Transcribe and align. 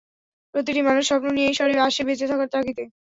প্রতিটা 0.53 0.81
মানুষ 0.89 1.03
সপ্ন 1.09 1.27
নিয়ে 1.31 1.47
এই 1.49 1.55
শহরে 1.57 1.75
আসে, 1.87 2.01
বেঁচে 2.07 2.25
থাকার 2.31 2.49
তাগিদে। 2.53 2.83